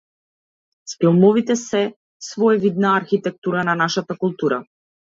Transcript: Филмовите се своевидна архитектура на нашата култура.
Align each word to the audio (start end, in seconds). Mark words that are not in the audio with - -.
Филмовите 0.95 1.55
се 1.65 1.83
своевидна 2.29 2.97
архитектура 2.97 3.63
на 3.63 3.75
нашата 3.75 4.17
култура. 4.25 4.65